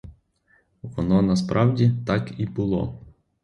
[0.81, 2.99] Воно насправді так і було.